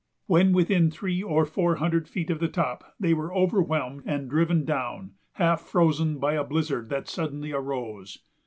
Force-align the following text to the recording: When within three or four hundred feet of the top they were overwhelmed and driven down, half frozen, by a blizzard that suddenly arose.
When 0.25 0.51
within 0.51 0.89
three 0.89 1.21
or 1.21 1.45
four 1.45 1.75
hundred 1.75 2.07
feet 2.07 2.31
of 2.31 2.39
the 2.39 2.47
top 2.47 2.95
they 2.99 3.13
were 3.13 3.31
overwhelmed 3.35 4.01
and 4.03 4.27
driven 4.27 4.65
down, 4.65 5.11
half 5.33 5.61
frozen, 5.61 6.17
by 6.17 6.33
a 6.33 6.43
blizzard 6.43 6.89
that 6.89 7.07
suddenly 7.07 7.51
arose. 7.51 8.17